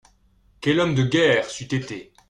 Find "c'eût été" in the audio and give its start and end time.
1.47-2.11